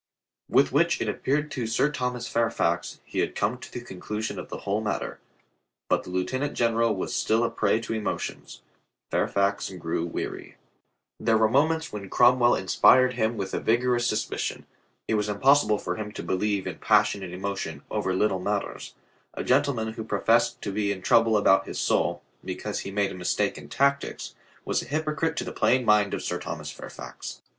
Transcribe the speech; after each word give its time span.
With 0.49 0.71
which 0.71 0.99
it 0.99 1.07
appeared 1.07 1.51
to 1.51 1.67
Sir 1.67 1.91
Thomas 1.91 2.27
Fairfax, 2.27 2.99
he 3.05 3.19
had 3.19 3.35
come 3.35 3.59
to 3.59 3.71
the 3.71 3.81
con 3.81 3.99
clusion 3.99 4.39
of 4.39 4.49
the 4.49 4.61
whole 4.65 4.81
matter. 4.81 5.19
But 5.89 6.01
the 6.01 6.09
lieutenant 6.09 6.55
general 6.55 6.95
was 6.95 7.13
still 7.15 7.43
a 7.43 7.51
prey 7.51 7.79
to 7.81 7.93
emotions. 7.93 8.63
Fairfax 9.11 9.69
grew 9.73 10.03
weary. 10.07 10.57
There 11.19 11.37
were 11.37 11.47
moments 11.51 11.93
when 11.93 12.09
Cromwell 12.09 12.55
inspired 12.55 13.13
him 13.13 13.37
with 13.37 13.53
a 13.53 13.59
vigorous 13.59 14.07
suspicion. 14.07 14.65
It 15.07 15.13
was 15.13 15.29
impossible 15.29 15.77
for 15.77 15.97
him 15.97 16.11
to 16.13 16.23
believe 16.23 16.65
in 16.65 16.79
passionate 16.79 17.31
emotion 17.31 17.83
over 17.91 18.11
little 18.11 18.39
mat 18.39 18.63
ters. 18.63 18.95
A 19.35 19.43
gentleman 19.43 19.93
who 19.93 20.03
professed 20.03 20.63
to 20.63 20.71
be 20.71 20.91
in 20.91 21.03
trouble 21.03 21.37
about 21.37 21.67
his 21.67 21.77
soul 21.77 22.23
because 22.43 22.79
he 22.79 22.89
made 22.89 23.11
a 23.11 23.13
mistake 23.13 23.55
in 23.55 23.69
tactics, 23.69 24.33
was 24.65 24.81
a 24.81 24.85
hypocrite 24.87 25.35
to 25.35 25.43
the 25.43 25.51
plain 25.53 25.85
mind 25.85 26.15
of 26.15 26.23
Sir 26.23 26.39
Thomas 26.39 26.71
Fairfax. 26.71 27.43